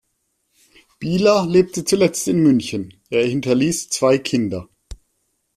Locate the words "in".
2.27-2.41